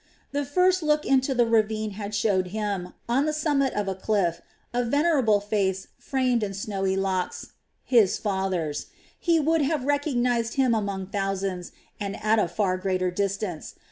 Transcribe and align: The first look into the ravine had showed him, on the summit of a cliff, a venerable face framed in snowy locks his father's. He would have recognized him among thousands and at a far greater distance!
The 0.31 0.45
first 0.45 0.81
look 0.81 1.05
into 1.05 1.35
the 1.35 1.45
ravine 1.45 1.91
had 1.91 2.15
showed 2.15 2.47
him, 2.47 2.93
on 3.07 3.27
the 3.27 3.33
summit 3.33 3.71
of 3.75 3.87
a 3.87 3.93
cliff, 3.93 4.41
a 4.73 4.83
venerable 4.83 5.39
face 5.39 5.89
framed 5.99 6.41
in 6.41 6.55
snowy 6.55 6.95
locks 6.95 7.51
his 7.83 8.17
father's. 8.17 8.87
He 9.19 9.39
would 9.39 9.61
have 9.61 9.85
recognized 9.85 10.55
him 10.55 10.73
among 10.73 11.11
thousands 11.11 11.71
and 11.99 12.15
at 12.23 12.39
a 12.39 12.47
far 12.47 12.77
greater 12.77 13.11
distance! 13.11 13.75